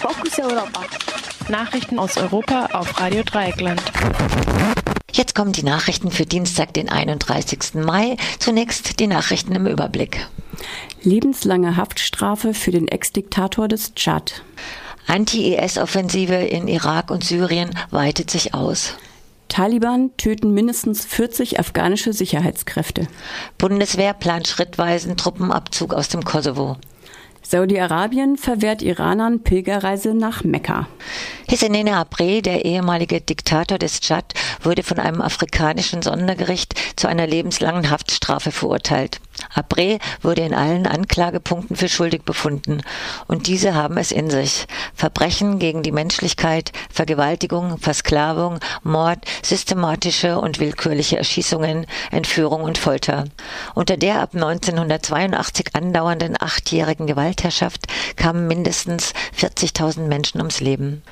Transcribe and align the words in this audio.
Fokus 0.00 0.38
Europa. 0.38 0.80
Nachrichten 1.50 1.98
aus 1.98 2.16
Europa 2.16 2.70
auf 2.72 2.98
Radio 2.98 3.22
Dreieckland. 3.22 3.82
Jetzt 5.12 5.34
kommen 5.34 5.52
die 5.52 5.62
Nachrichten 5.62 6.10
für 6.10 6.24
Dienstag, 6.24 6.72
den 6.72 6.88
31. 6.88 7.74
Mai. 7.74 8.16
Zunächst 8.38 8.98
die 8.98 9.06
Nachrichten 9.06 9.54
im 9.54 9.66
Überblick. 9.66 10.26
Lebenslange 11.02 11.76
Haftstrafe 11.76 12.54
für 12.54 12.70
den 12.70 12.88
Ex-Diktator 12.88 13.68
des 13.68 13.92
Tschad. 13.92 14.42
Anti-IS-Offensive 15.06 16.34
in 16.34 16.66
Irak 16.66 17.10
und 17.10 17.22
Syrien 17.22 17.68
weitet 17.90 18.30
sich 18.30 18.54
aus. 18.54 18.94
Taliban 19.48 20.16
töten 20.16 20.54
mindestens 20.54 21.04
40 21.04 21.60
afghanische 21.60 22.14
Sicherheitskräfte. 22.14 23.06
Bundeswehr 23.58 24.14
plant 24.14 24.48
schrittweisen 24.48 25.18
Truppenabzug 25.18 25.92
aus 25.92 26.08
dem 26.08 26.24
Kosovo. 26.24 26.78
Saudi-Arabien 27.50 28.36
verwehrt 28.36 28.80
Iranern 28.80 29.42
Pilgerreise 29.42 30.14
nach 30.14 30.44
Mekka. 30.44 30.86
Hissenene 31.48 31.96
Abre, 31.96 32.42
der 32.42 32.64
ehemalige 32.64 33.20
Diktator 33.20 33.76
des 33.76 34.00
Tschad, 34.00 34.34
wurde 34.62 34.84
von 34.84 35.00
einem 35.00 35.20
afrikanischen 35.20 36.00
Sondergericht 36.00 36.74
zu 36.94 37.08
einer 37.08 37.26
lebenslangen 37.26 37.90
Haftstrafe 37.90 38.52
verurteilt. 38.52 39.20
Abre 39.54 39.98
wurde 40.22 40.42
in 40.42 40.54
allen 40.54 40.86
Anklagepunkten 40.86 41.76
für 41.76 41.88
schuldig 41.88 42.22
befunden 42.22 42.82
und 43.26 43.46
diese 43.46 43.74
haben 43.74 43.96
es 43.96 44.12
in 44.12 44.30
sich. 44.30 44.66
Verbrechen 44.94 45.58
gegen 45.58 45.82
die 45.82 45.92
Menschlichkeit, 45.92 46.72
Vergewaltigung, 46.90 47.78
Versklavung, 47.78 48.58
Mord, 48.82 49.18
systematische 49.42 50.38
und 50.38 50.60
willkürliche 50.60 51.18
Erschießungen, 51.18 51.86
Entführung 52.10 52.62
und 52.62 52.78
Folter. 52.78 53.24
Unter 53.74 53.96
der 53.96 54.20
ab 54.20 54.30
1982 54.34 55.74
andauernden 55.74 56.36
achtjährigen 56.40 57.06
Gewaltherrschaft 57.06 57.86
kamen 58.16 58.46
mindestens 58.46 59.12
40.000 59.38 60.06
Menschen 60.06 60.40
ums 60.40 60.60
Leben. 60.60 61.02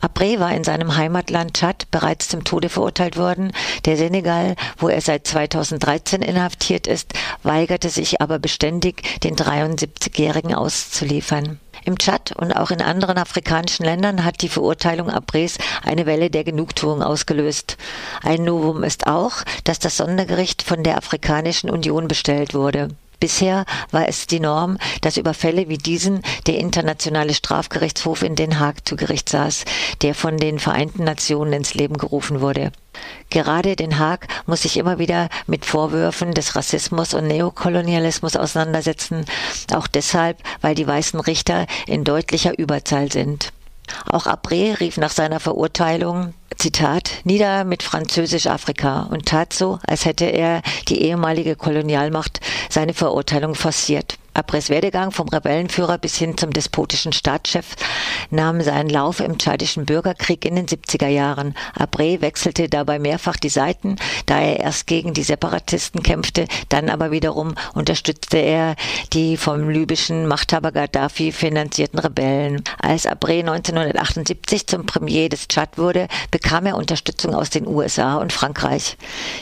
Abré 0.00 0.38
war 0.38 0.54
in 0.54 0.64
seinem 0.64 0.96
Heimatland 0.96 1.54
Tschad 1.54 1.90
bereits 1.90 2.28
zum 2.28 2.44
Tode 2.44 2.68
verurteilt 2.68 3.16
worden. 3.16 3.52
Der 3.84 3.96
Senegal, 3.96 4.54
wo 4.76 4.88
er 4.88 5.00
seit 5.00 5.26
2013 5.26 6.22
inhaftiert 6.22 6.86
ist, 6.86 7.14
weigerte 7.42 7.88
sich 7.88 8.20
aber 8.20 8.38
beständig, 8.38 9.20
den 9.22 9.34
73-Jährigen 9.34 10.54
auszuliefern. 10.54 11.58
Im 11.84 11.98
Tschad 11.98 12.32
und 12.32 12.52
auch 12.52 12.70
in 12.70 12.82
anderen 12.82 13.18
afrikanischen 13.18 13.84
Ländern 13.84 14.24
hat 14.24 14.42
die 14.42 14.48
Verurteilung 14.48 15.10
Abrés 15.10 15.58
eine 15.82 16.06
Welle 16.06 16.30
der 16.30 16.44
Genugtuung 16.44 17.02
ausgelöst. 17.02 17.76
Ein 18.22 18.44
Novum 18.44 18.84
ist 18.84 19.06
auch, 19.06 19.42
dass 19.64 19.78
das 19.78 19.96
Sondergericht 19.96 20.62
von 20.62 20.82
der 20.82 20.96
Afrikanischen 20.96 21.70
Union 21.70 22.08
bestellt 22.08 22.54
wurde. 22.54 22.88
Bisher 23.20 23.64
war 23.90 24.08
es 24.08 24.28
die 24.28 24.38
Norm, 24.38 24.78
dass 25.00 25.16
über 25.16 25.34
Fälle 25.34 25.68
wie 25.68 25.78
diesen 25.78 26.22
der 26.46 26.58
Internationale 26.58 27.34
Strafgerichtshof 27.34 28.22
in 28.22 28.36
Den 28.36 28.60
Haag 28.60 28.86
zu 28.86 28.94
Gericht 28.94 29.28
saß, 29.28 29.64
der 30.02 30.14
von 30.14 30.36
den 30.36 30.58
Vereinten 30.60 31.04
Nationen 31.04 31.52
ins 31.52 31.74
Leben 31.74 31.98
gerufen 31.98 32.40
wurde. 32.40 32.70
Gerade 33.30 33.74
Den 33.74 33.98
Haag 33.98 34.28
muss 34.46 34.62
sich 34.62 34.76
immer 34.76 34.98
wieder 34.98 35.28
mit 35.46 35.66
Vorwürfen 35.66 36.32
des 36.32 36.54
Rassismus 36.54 37.14
und 37.14 37.26
Neokolonialismus 37.26 38.36
auseinandersetzen, 38.36 39.24
auch 39.74 39.88
deshalb, 39.88 40.38
weil 40.60 40.74
die 40.74 40.86
weißen 40.86 41.18
Richter 41.18 41.66
in 41.86 42.04
deutlicher 42.04 42.56
Überzahl 42.56 43.10
sind. 43.10 43.52
Auch 44.06 44.26
Abré 44.26 44.78
rief 44.78 44.96
nach 44.96 45.10
seiner 45.10 45.40
Verurteilung 45.40 46.34
Zitat, 46.56 47.12
nieder 47.24 47.64
mit 47.64 47.82
Französisch-Afrika 47.82 49.08
und 49.10 49.26
tat 49.26 49.52
so, 49.52 49.78
als 49.86 50.04
hätte 50.04 50.24
er 50.24 50.62
die 50.88 51.02
ehemalige 51.02 51.54
Kolonialmacht 51.54 52.40
seine 52.68 52.94
Verurteilung 52.94 53.54
forciert. 53.54 54.18
Abrés 54.34 54.68
Werdegang 54.68 55.10
vom 55.10 55.28
Rebellenführer 55.28 55.98
bis 55.98 56.16
hin 56.16 56.36
zum 56.36 56.52
despotischen 56.52 57.12
Staatschef 57.12 57.76
nahm 58.30 58.60
seinen 58.60 58.90
Lauf 58.90 59.20
im 59.20 59.38
tschadischen 59.38 59.86
Bürgerkrieg 59.86 60.44
in 60.44 60.56
den 60.56 60.66
70er 60.66 61.08
Jahren. 61.08 61.54
Abré 61.78 62.20
wechselte 62.20 62.68
dabei 62.68 62.98
mehrfach 62.98 63.36
die 63.36 63.48
Seiten, 63.48 63.96
da 64.26 64.38
er 64.38 64.60
erst 64.60 64.86
gegen 64.86 65.14
die 65.14 65.22
Separatisten 65.22 66.02
kämpfte, 66.02 66.46
dann 66.68 66.88
aber 66.90 67.10
wiederum 67.10 67.54
unterstützte 67.74 68.38
er 68.38 68.76
die 69.12 69.36
vom 69.36 69.68
libyschen 69.68 70.26
Machthaber 70.26 70.72
Gaddafi 70.72 71.32
finanzierten 71.32 71.98
Rebellen. 71.98 72.62
Als 72.80 73.06
Abré 73.06 73.40
1978 73.40 74.66
zum 74.66 74.86
Premier 74.86 75.28
des 75.28 75.48
Tschad 75.48 75.78
wurde, 75.78 76.08
bekam 76.30 76.66
er 76.66 76.76
Unterstützung 76.76 77.34
aus 77.34 77.50
den 77.50 77.66
USA 77.66 78.16
und 78.16 78.32
Frankreich. 78.32 78.96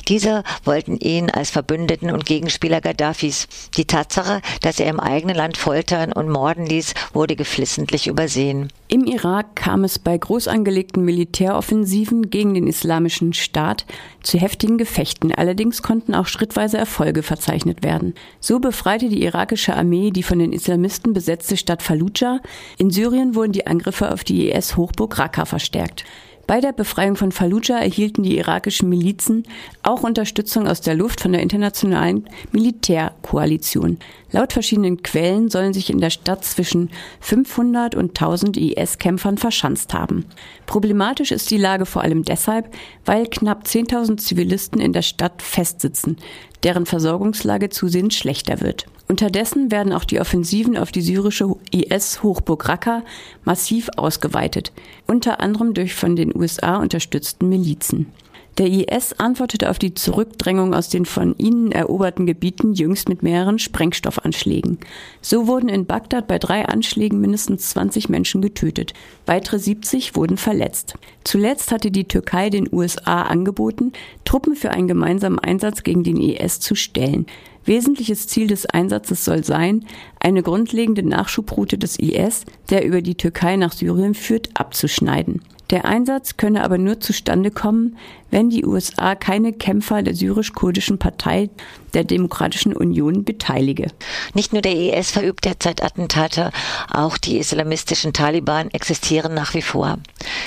Diese 0.08 0.42
wollten 0.64 0.96
ihn 0.98 1.30
als 1.30 1.50
Verbündeten 1.50 2.10
und 2.10 2.26
Gegenspieler 2.26 2.80
Gaddafis. 2.80 3.48
Die 3.76 3.86
Tatsache, 3.86 4.40
dass 4.62 4.80
er 4.80 4.88
im 4.88 5.00
eigenen 5.00 5.36
Land 5.36 5.56
foltern 5.56 6.12
und 6.12 6.28
morden 6.28 6.66
ließ, 6.66 6.94
wurde 7.12 7.36
geflissentlich 7.36 8.06
übersehen. 8.06 8.72
Im 8.88 9.04
Irak 9.04 9.56
kam 9.56 9.82
es 9.82 9.98
bei 9.98 10.16
groß 10.16 10.46
angelegten 10.46 11.04
Militäroffensiven 11.04 12.30
gegen 12.30 12.54
den 12.54 12.68
islamischen 12.68 13.32
Staat 13.32 13.84
zu 14.22 14.38
heftigen 14.38 14.78
Gefechten. 14.78 15.34
Allerdings 15.34 15.82
konnten 15.82 16.14
auch 16.14 16.26
schrittweise 16.26 16.78
Erfolge 16.78 17.24
verzeichnet 17.24 17.82
werden. 17.82 18.14
So 18.38 18.60
befreite 18.60 19.08
die 19.08 19.24
irakische 19.24 19.74
Armee 19.74 20.12
die 20.12 20.22
von 20.22 20.38
den 20.38 20.52
Islamisten 20.52 21.14
besetzte 21.14 21.56
Stadt 21.56 21.82
Fallujah. 21.82 22.40
In 22.78 22.90
Syrien 22.90 23.34
wurden 23.34 23.52
die 23.52 23.66
Angriffe 23.66 24.12
auf 24.12 24.22
die 24.22 24.50
IS-Hochburg 24.50 25.18
Raqqa 25.18 25.46
verstärkt. 25.46 26.04
Bei 26.46 26.60
der 26.60 26.72
Befreiung 26.72 27.16
von 27.16 27.32
Fallujah 27.32 27.80
erhielten 27.80 28.22
die 28.22 28.38
irakischen 28.38 28.88
Milizen 28.88 29.42
auch 29.82 30.04
Unterstützung 30.04 30.68
aus 30.68 30.80
der 30.80 30.94
Luft 30.94 31.20
von 31.20 31.32
der 31.32 31.42
internationalen 31.42 32.28
Militärkoalition. 32.52 33.98
Laut 34.30 34.52
verschiedenen 34.52 35.02
Quellen 35.02 35.50
sollen 35.50 35.72
sich 35.72 35.90
in 35.90 36.00
der 36.00 36.10
Stadt 36.10 36.44
zwischen 36.44 36.90
500 37.20 37.96
und 37.96 38.10
1000 38.10 38.58
IS-Kämpfern 38.58 39.38
verschanzt 39.38 39.92
haben. 39.92 40.24
Problematisch 40.66 41.32
ist 41.32 41.50
die 41.50 41.58
Lage 41.58 41.84
vor 41.84 42.02
allem 42.02 42.22
deshalb, 42.22 42.72
weil 43.04 43.26
knapp 43.26 43.64
10.000 43.64 44.18
Zivilisten 44.18 44.80
in 44.80 44.92
der 44.92 45.02
Stadt 45.02 45.42
festsitzen, 45.42 46.16
deren 46.62 46.86
Versorgungslage 46.86 47.70
zusehends 47.70 48.14
schlechter 48.14 48.60
wird. 48.60 48.86
Unterdessen 49.08 49.70
werden 49.70 49.92
auch 49.92 50.04
die 50.04 50.20
Offensiven 50.20 50.76
auf 50.76 50.90
die 50.90 51.00
syrische 51.00 51.54
IS-Hochburg 51.70 52.68
Raqqa 52.68 53.02
massiv 53.44 53.88
ausgeweitet, 53.96 54.72
unter 55.06 55.40
anderem 55.40 55.74
durch 55.74 55.94
von 55.94 56.16
den 56.16 56.36
USA 56.36 56.76
unterstützten 56.76 57.48
Milizen. 57.48 58.06
Der 58.58 58.68
IS 58.68 59.12
antwortete 59.12 59.68
auf 59.68 59.78
die 59.78 59.92
Zurückdrängung 59.92 60.72
aus 60.72 60.88
den 60.88 61.04
von 61.04 61.36
ihnen 61.36 61.72
eroberten 61.72 62.24
Gebieten 62.24 62.72
jüngst 62.72 63.06
mit 63.06 63.22
mehreren 63.22 63.58
Sprengstoffanschlägen. 63.58 64.78
So 65.20 65.46
wurden 65.46 65.68
in 65.68 65.84
Bagdad 65.84 66.26
bei 66.26 66.38
drei 66.38 66.64
Anschlägen 66.64 67.20
mindestens 67.20 67.68
20 67.70 68.08
Menschen 68.08 68.40
getötet. 68.40 68.94
Weitere 69.26 69.58
70 69.58 70.16
wurden 70.16 70.38
verletzt. 70.38 70.94
Zuletzt 71.22 71.70
hatte 71.70 71.90
die 71.90 72.08
Türkei 72.08 72.48
den 72.48 72.66
USA 72.72 73.22
angeboten, 73.22 73.92
Truppen 74.24 74.56
für 74.56 74.70
einen 74.70 74.88
gemeinsamen 74.88 75.38
Einsatz 75.38 75.82
gegen 75.82 76.02
den 76.02 76.16
IS 76.16 76.58
zu 76.58 76.74
stellen. 76.74 77.26
Wesentliches 77.66 78.26
Ziel 78.26 78.46
des 78.46 78.64
Einsatzes 78.64 79.24
soll 79.24 79.44
sein, 79.44 79.84
eine 80.18 80.42
grundlegende 80.42 81.02
Nachschubroute 81.02 81.76
des 81.76 81.98
IS, 81.98 82.46
der 82.70 82.86
über 82.86 83.02
die 83.02 83.16
Türkei 83.16 83.56
nach 83.56 83.72
Syrien 83.72 84.14
führt, 84.14 84.48
abzuschneiden. 84.54 85.42
Der 85.70 85.84
Einsatz 85.84 86.36
könne 86.36 86.62
aber 86.62 86.78
nur 86.78 87.00
zustande 87.00 87.50
kommen, 87.50 87.98
wenn 88.30 88.50
die 88.50 88.64
USA 88.64 89.16
keine 89.16 89.52
Kämpfer 89.52 90.02
der 90.02 90.14
syrisch-kurdischen 90.14 90.98
Partei 90.98 91.50
der 91.92 92.04
Demokratischen 92.04 92.72
Union 92.72 93.24
beteilige. 93.24 93.90
Nicht 94.34 94.52
nur 94.52 94.62
der 94.62 94.76
IS 94.76 95.10
verübt 95.10 95.44
derzeit 95.44 95.82
Attentate, 95.82 96.52
auch 96.92 97.18
die 97.18 97.38
islamistischen 97.38 98.12
Taliban 98.12 98.70
existieren 98.70 99.34
nach 99.34 99.54
wie 99.54 99.62
vor. 99.62 99.98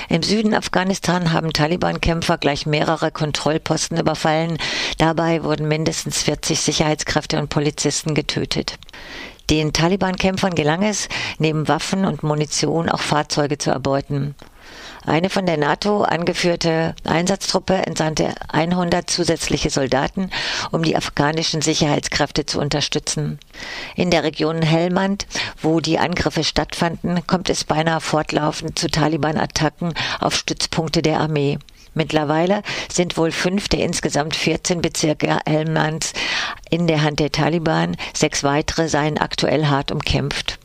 Im 0.08 0.22
Süden 0.22 0.54
Afghanistan 0.54 1.32
haben 1.32 1.52
Taliban-Kämpfer 1.52 2.38
gleich 2.38 2.64
mehrere 2.64 3.10
Kontrollposten 3.10 3.98
überfallen. 3.98 4.56
Dabei 4.96 5.44
wurden 5.44 5.68
mindestens 5.68 6.22
40 6.22 6.60
Sicherheitskräfte 6.60 7.38
und 7.38 7.50
Polizisten 7.50 8.14
getötet. 8.14 8.78
Den 9.50 9.72
Taliban-Kämpfern 9.72 10.54
gelang 10.54 10.84
es, 10.84 11.08
neben 11.38 11.66
Waffen 11.66 12.04
und 12.04 12.22
Munition 12.22 12.88
auch 12.88 13.00
Fahrzeuge 13.00 13.58
zu 13.58 13.70
erbeuten. 13.70 14.36
Eine 15.06 15.30
von 15.30 15.46
der 15.46 15.56
NATO 15.56 16.02
angeführte 16.02 16.94
Einsatztruppe 17.04 17.74
entsandte 17.86 18.34
100 18.48 19.08
zusätzliche 19.08 19.70
Soldaten, 19.70 20.30
um 20.72 20.82
die 20.82 20.94
afghanischen 20.94 21.62
Sicherheitskräfte 21.62 22.44
zu 22.44 22.60
unterstützen. 22.60 23.38
In 23.96 24.10
der 24.10 24.24
Region 24.24 24.60
Helmand, 24.60 25.26
wo 25.62 25.80
die 25.80 25.98
Angriffe 25.98 26.44
stattfanden, 26.44 27.26
kommt 27.26 27.48
es 27.48 27.64
beinahe 27.64 28.00
fortlaufend 28.00 28.78
zu 28.78 28.88
Taliban-Attacken 28.88 29.94
auf 30.20 30.34
Stützpunkte 30.34 31.00
der 31.00 31.20
Armee. 31.20 31.58
Mittlerweile 31.94 32.62
sind 32.92 33.16
wohl 33.16 33.32
fünf 33.32 33.68
der 33.68 33.80
insgesamt 33.80 34.36
14 34.36 34.82
Bezirke 34.82 35.38
Helmands 35.46 36.12
in 36.68 36.86
der 36.86 37.02
Hand 37.02 37.20
der 37.20 37.32
Taliban, 37.32 37.96
sechs 38.14 38.44
weitere 38.44 38.88
seien 38.88 39.18
aktuell 39.18 39.66
hart 39.66 39.90
umkämpft. 39.90 40.58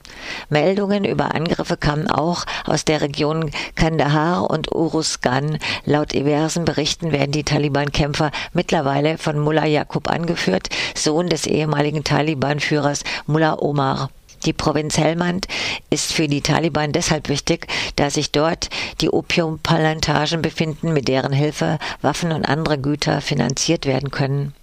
Meldungen 0.49 1.05
über 1.05 1.35
Angriffe 1.35 1.77
kamen 1.77 2.09
auch 2.09 2.45
aus 2.65 2.85
der 2.85 3.01
Region 3.01 3.51
Kandahar 3.75 4.49
und 4.49 4.73
Uruzgan. 4.73 5.57
Laut 5.85 6.13
diversen 6.13 6.65
Berichten 6.65 7.11
werden 7.11 7.31
die 7.31 7.43
Taliban-Kämpfer 7.43 8.31
mittlerweile 8.53 9.17
von 9.17 9.39
Mullah 9.39 9.65
Yaqub 9.65 10.09
angeführt, 10.09 10.69
Sohn 10.95 11.29
des 11.29 11.45
ehemaligen 11.45 12.03
Taliban-Führers 12.03 13.03
Mullah 13.27 13.57
Omar. 13.59 14.09
Die 14.45 14.53
Provinz 14.53 14.97
Helmand 14.97 15.47
ist 15.89 16.13
für 16.13 16.27
die 16.27 16.41
Taliban 16.41 16.91
deshalb 16.91 17.29
wichtig, 17.29 17.67
da 17.95 18.09
sich 18.11 18.31
dort 18.31 18.69
die 19.01 19.09
Opiumplantagen 19.09 20.41
befinden, 20.41 20.93
mit 20.93 21.07
deren 21.07 21.33
Hilfe 21.33 21.79
Waffen 22.01 22.31
und 22.31 22.45
andere 22.45 22.77
Güter 22.77 23.21
finanziert 23.21 23.87
werden 23.87 24.11
können. 24.11 24.53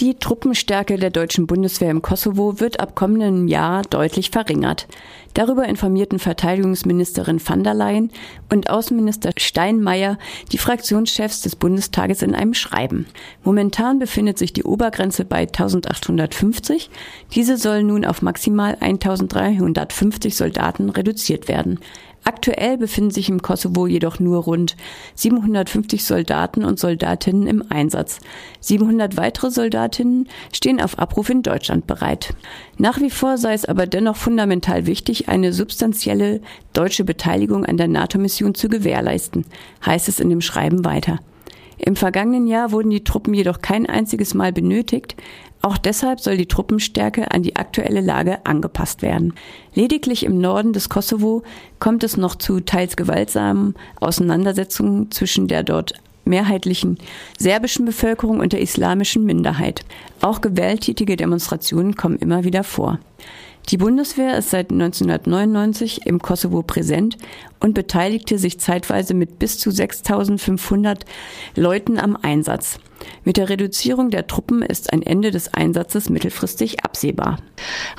Die 0.00 0.14
Truppenstärke 0.14 0.96
der 0.96 1.10
deutschen 1.10 1.48
Bundeswehr 1.48 1.90
im 1.90 2.02
Kosovo 2.02 2.60
wird 2.60 2.78
ab 2.78 2.94
kommendem 2.94 3.48
Jahr 3.48 3.82
deutlich 3.82 4.30
verringert. 4.30 4.86
Darüber 5.34 5.64
informierten 5.64 6.20
Verteidigungsministerin 6.20 7.40
van 7.44 7.64
der 7.64 7.74
Leyen 7.74 8.12
und 8.48 8.70
Außenminister 8.70 9.32
Steinmeier 9.36 10.16
die 10.52 10.58
Fraktionschefs 10.58 11.42
des 11.42 11.56
Bundestages 11.56 12.22
in 12.22 12.36
einem 12.36 12.54
Schreiben. 12.54 13.06
Momentan 13.42 13.98
befindet 13.98 14.38
sich 14.38 14.52
die 14.52 14.62
Obergrenze 14.62 15.24
bei 15.24 15.40
1850. 15.40 16.90
Diese 17.34 17.56
soll 17.56 17.82
nun 17.82 18.04
auf 18.04 18.22
maximal 18.22 18.76
1350 18.78 20.36
Soldaten 20.36 20.90
reduziert 20.90 21.48
werden. 21.48 21.80
Aktuell 22.28 22.76
befinden 22.76 23.10
sich 23.10 23.30
im 23.30 23.40
Kosovo 23.40 23.86
jedoch 23.86 24.20
nur 24.20 24.42
rund 24.42 24.76
750 25.14 26.04
Soldaten 26.04 26.62
und 26.62 26.78
Soldatinnen 26.78 27.46
im 27.46 27.64
Einsatz. 27.70 28.20
700 28.60 29.16
weitere 29.16 29.50
Soldatinnen 29.50 30.28
stehen 30.52 30.78
auf 30.78 30.98
Abruf 30.98 31.30
in 31.30 31.40
Deutschland 31.42 31.86
bereit. 31.86 32.34
Nach 32.76 33.00
wie 33.00 33.08
vor 33.08 33.38
sei 33.38 33.54
es 33.54 33.64
aber 33.64 33.86
dennoch 33.86 34.16
fundamental 34.16 34.84
wichtig, 34.84 35.30
eine 35.30 35.54
substanzielle 35.54 36.42
deutsche 36.74 37.04
Beteiligung 37.04 37.64
an 37.64 37.78
der 37.78 37.88
NATO-Mission 37.88 38.54
zu 38.54 38.68
gewährleisten, 38.68 39.46
heißt 39.86 40.10
es 40.10 40.20
in 40.20 40.28
dem 40.28 40.42
Schreiben 40.42 40.84
weiter. 40.84 41.20
Im 41.78 41.96
vergangenen 41.96 42.46
Jahr 42.46 42.72
wurden 42.72 42.90
die 42.90 43.04
Truppen 43.04 43.32
jedoch 43.32 43.62
kein 43.62 43.86
einziges 43.86 44.34
Mal 44.34 44.52
benötigt. 44.52 45.16
Auch 45.68 45.76
deshalb 45.76 46.18
soll 46.18 46.38
die 46.38 46.46
Truppenstärke 46.46 47.30
an 47.30 47.42
die 47.42 47.56
aktuelle 47.56 48.00
Lage 48.00 48.46
angepasst 48.46 49.02
werden. 49.02 49.34
Lediglich 49.74 50.24
im 50.24 50.40
Norden 50.40 50.72
des 50.72 50.88
Kosovo 50.88 51.42
kommt 51.78 52.02
es 52.04 52.16
noch 52.16 52.36
zu 52.36 52.60
teils 52.60 52.96
gewaltsamen 52.96 53.74
Auseinandersetzungen 54.00 55.10
zwischen 55.10 55.46
der 55.46 55.64
dort 55.64 55.92
mehrheitlichen 56.24 56.96
serbischen 57.38 57.84
Bevölkerung 57.84 58.40
und 58.40 58.54
der 58.54 58.62
islamischen 58.62 59.26
Minderheit. 59.26 59.84
Auch 60.22 60.40
gewalttätige 60.40 61.16
Demonstrationen 61.16 61.96
kommen 61.96 62.16
immer 62.16 62.44
wieder 62.44 62.64
vor. 62.64 62.98
Die 63.68 63.76
Bundeswehr 63.76 64.38
ist 64.38 64.48
seit 64.48 64.70
1999 64.70 66.06
im 66.06 66.18
Kosovo 66.18 66.62
präsent 66.62 67.18
und 67.60 67.74
beteiligte 67.74 68.38
sich 68.38 68.58
zeitweise 68.58 69.12
mit 69.12 69.38
bis 69.38 69.58
zu 69.58 69.70
6500 69.70 71.04
Leuten 71.56 71.98
am 71.98 72.16
Einsatz. 72.16 72.80
Mit 73.24 73.36
der 73.36 73.48
Reduzierung 73.48 74.10
der 74.10 74.26
Truppen 74.26 74.62
ist 74.62 74.92
ein 74.92 75.02
Ende 75.02 75.30
des 75.30 75.52
Einsatzes 75.52 76.08
mittelfristig 76.08 76.84
absehbar. 76.84 77.38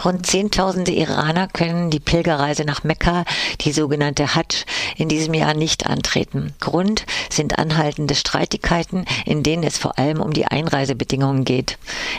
Rund 0.03 0.25
Zehntausende 0.25 0.91
Iraner 0.91 1.47
können 1.47 1.89
die 1.89 1.99
Pilgerreise 1.99 2.65
nach 2.65 2.83
Mekka, 2.83 3.25
die 3.61 3.71
sogenannte 3.71 4.35
Hajj, 4.35 4.65
in 4.97 5.09
diesem 5.09 5.33
Jahr 5.33 5.53
nicht 5.53 5.87
antreten. 5.87 6.53
Grund 6.59 7.05
sind 7.29 7.59
anhaltende 7.59 8.15
Streitigkeiten, 8.15 9.05
in 9.25 9.43
denen 9.43 9.63
es 9.63 9.77
vor 9.77 9.99
allem 9.99 10.21
um 10.21 10.33
die 10.33 10.45
Einreisebedingungen 10.45 11.45
geht. 11.45 11.77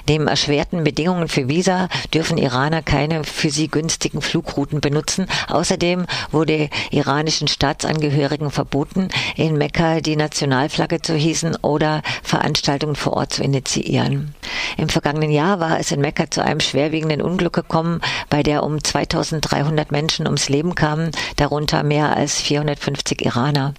Neben 0.08 0.28
erschwerten 0.28 0.84
Bedingungen 0.84 1.28
für 1.28 1.48
Visa 1.48 1.88
dürfen 2.14 2.38
Iraner 2.38 2.82
keine 2.82 3.24
für 3.24 3.50
sie 3.50 3.68
günstigen 3.68 4.22
Flugrouten 4.22 4.80
benutzen. 4.80 5.26
Außerdem 5.48 6.06
wurde 6.30 6.70
iranischen 6.90 7.48
Staatsangehörigen 7.48 8.50
verboten, 8.50 9.08
in 9.36 9.56
Mekka 9.56 10.00
die 10.00 10.16
Nationalflagge 10.16 11.02
zu 11.02 11.14
hießen 11.14 11.56
oder 11.62 12.02
Veranstaltungen 12.70 12.94
vor 12.94 13.14
Ort 13.14 13.32
zu 13.32 13.42
initiieren. 13.42 14.32
Im 14.76 14.88
vergangenen 14.88 15.32
Jahr 15.32 15.58
war 15.58 15.80
es 15.80 15.90
in 15.90 16.00
Mekka 16.00 16.30
zu 16.30 16.44
einem 16.44 16.60
schwerwiegenden 16.60 17.20
Unglück 17.20 17.52
gekommen, 17.52 18.00
bei 18.28 18.44
der 18.44 18.62
um 18.62 18.82
2300 18.82 19.90
Menschen 19.90 20.26
ums 20.26 20.48
Leben 20.48 20.76
kamen, 20.76 21.10
darunter 21.34 21.82
mehr 21.82 22.16
als 22.16 22.40
450 22.40 23.24
Iraner. 23.24 23.74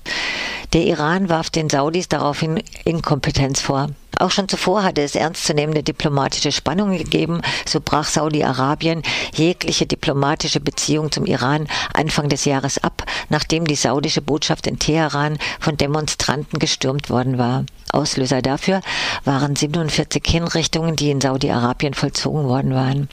Der 0.73 0.83
Iran 0.83 1.29
warf 1.29 1.49
den 1.49 1.69
Saudis 1.69 2.09
daraufhin 2.09 2.61
Inkompetenz 2.83 3.61
vor. 3.61 3.89
Auch 4.19 4.31
schon 4.31 4.47
zuvor 4.47 4.83
hatte 4.83 5.01
es 5.01 5.15
ernstzunehmende 5.15 5.83
diplomatische 5.83 6.51
Spannungen 6.51 6.97
gegeben. 6.97 7.41
So 7.65 7.79
brach 7.83 8.07
Saudi-Arabien 8.07 9.01
jegliche 9.33 9.85
diplomatische 9.85 10.59
Beziehung 10.59 11.11
zum 11.11 11.25
Iran 11.25 11.67
Anfang 11.93 12.29
des 12.29 12.45
Jahres 12.45 12.77
ab, 12.77 13.03
nachdem 13.31 13.65
die 13.65 13.75
saudische 13.75 14.21
Botschaft 14.21 14.67
in 14.67 14.77
Teheran 14.77 15.39
von 15.59 15.77
Demonstranten 15.77 16.59
gestürmt 16.59 17.09
worden 17.09 17.37
war. 17.39 17.65
Auslöser 17.91 18.41
dafür 18.41 18.81
waren 19.25 19.55
47 19.55 20.23
Hinrichtungen, 20.25 20.95
die 20.95 21.11
in 21.11 21.19
Saudi-Arabien 21.19 21.93
vollzogen 21.93 22.47
worden 22.47 22.73
waren. 22.73 23.09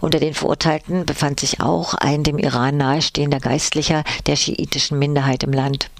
Unter 0.00 0.18
den 0.18 0.34
Verurteilten 0.34 1.06
befand 1.06 1.40
sich 1.40 1.60
auch 1.60 1.94
ein 1.94 2.22
dem 2.22 2.38
Iran 2.38 2.76
nahestehender 2.76 3.40
Geistlicher 3.40 4.04
der 4.26 4.36
schiitischen 4.36 4.98
Minderheit 4.98 5.42
im 5.42 5.52
Land. 5.52 5.90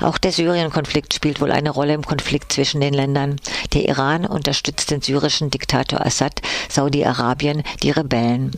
Auch 0.00 0.18
der 0.18 0.32
Syrien-Konflikt 0.32 1.14
spielt 1.14 1.40
wohl 1.40 1.52
eine 1.52 1.70
Rolle 1.70 1.94
im 1.94 2.04
Konflikt 2.04 2.52
zwischen 2.52 2.80
den 2.80 2.94
Ländern. 2.94 3.36
Der 3.72 3.88
Iran 3.88 4.26
unterstützt 4.26 4.90
den 4.90 5.00
syrischen 5.00 5.50
Diktator 5.50 6.04
Assad, 6.04 6.42
Saudi-Arabien 6.68 7.62
die 7.82 7.90
Rebellen. 7.90 8.52